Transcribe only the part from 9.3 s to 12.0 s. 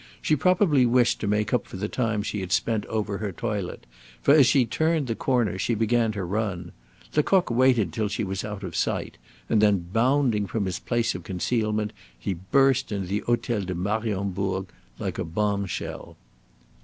and then bounding from his place of concealment,